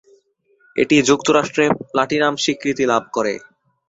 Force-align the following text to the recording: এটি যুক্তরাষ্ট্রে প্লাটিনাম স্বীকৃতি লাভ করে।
এটি 0.75 0.95
যুক্তরাষ্ট্রে 1.09 1.65
প্লাটিনাম 1.91 2.33
স্বীকৃতি 2.37 2.83
লাভ 2.85 3.03
করে। 3.13 3.33